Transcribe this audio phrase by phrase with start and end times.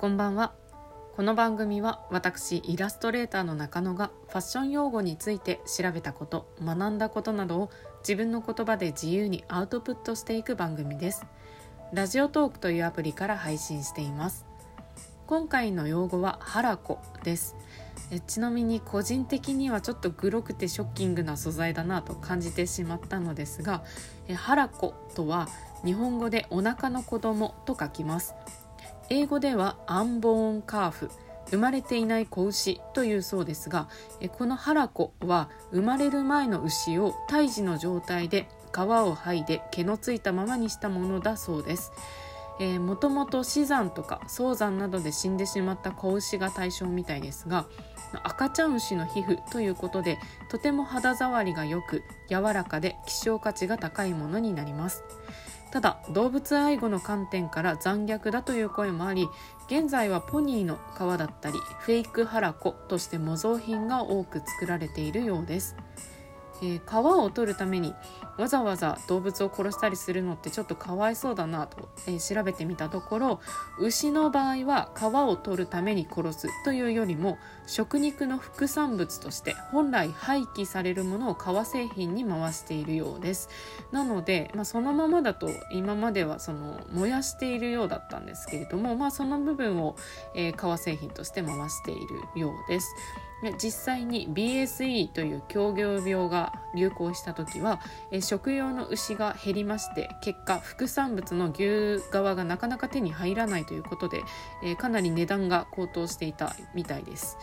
[0.00, 0.54] こんばんは。
[1.14, 11.26] この番組は私イラストレーターの中野がファッション用語について調べたこと学んだことなどを自分の言葉で自由にアウトプットしていく番組です。
[11.92, 14.46] ラジオトークというアプリから配信しています。
[15.26, 17.54] 今回の用語はハラコです。
[18.26, 23.84] ちなみに個人的にはちょっとグロくてショッキングな素材だなと感じてしまったのですが
[24.28, 25.46] えハラコとは
[25.84, 28.34] 日本語でお腹の子供と書きます。
[29.10, 31.10] 英語ではアンボーンカーフ
[31.50, 33.88] 生まれていない子牛というそうですが
[34.38, 41.92] このハラコは生まれる前の牛を胎児の状態で皮を剥いで毛のついたままにしたものだそうです。
[42.78, 47.66] もともと死産とか早産などで死んでしまった子牛が対象みたいですが
[48.22, 50.18] 赤ちゃん牛の皮膚ということで
[50.50, 55.02] とても肌触りが良く柔らかで希少価値が高いものになります。
[55.70, 59.28] ただ動物愛護の観点から残虐だという声もあり
[59.66, 65.76] 現在はポニーの皮だったりフェイクハラコとして模造品が多く作られているようです。
[66.62, 67.94] えー、皮を取るために
[68.40, 73.40] わざわざ動物を殺したりするのってちょっとかわいそうだなと、えー、調べてみたところ
[73.78, 83.50] 牛の場合は皮を取るために殺すというよりも食肉の副産物として本来廃棄されるものを革製品に回しているようです。
[83.92, 89.96] なので、まあ、そのままだと今まではその燃やしているようだったんですけれども、まあ、その部分を、
[90.34, 92.94] えー、革製品として回しているようです。
[93.58, 97.80] 実際に BSE という狂牛病が流行した時は
[98.30, 104.22] 食用の牛が減りまして結果副産物の牛側がなかなか手に入らないということで
[104.62, 107.36] えかなり値段が高騰していたみたいです。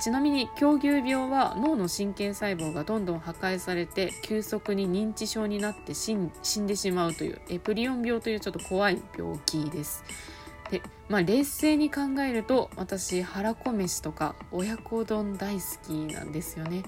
[0.00, 6.30] ちなみに狂牛病は脳の神経細胞がどんどん破壊されて急速に認知症になって死ん
[6.66, 10.04] でしまうというエプリオン病というちょっと怖い病気です。
[10.70, 16.82] でまあ冷静に考えると私腹こ飯とか親子丼大好きなんですよね。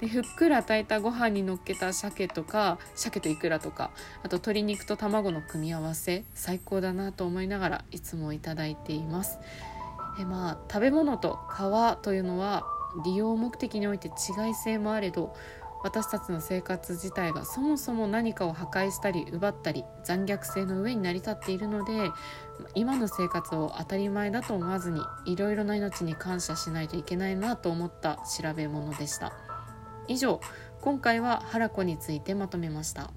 [0.00, 3.90] でふっくら炊いたご飯にのっけた鮭とか鮭とイクラとか
[4.22, 9.38] あと鶏肉と卵の組み合わせ最高だなと思いながらいつもいただいています。
[10.18, 12.64] えまあ食べ物と皮というのは
[13.04, 15.34] 利用目的において違い性もあれど
[15.82, 22.10] 私たちの生活自体がそもそも何かを破壊したり奪ったり残虐性の上に成り立っているので
[22.74, 29.45] 今の生活を当たり前だと思わずにいろいろな命に感謝しないといけないなと思った調べ物でした。
[30.08, 30.40] 以上
[30.80, 33.10] 今回はハラコについてまとめました。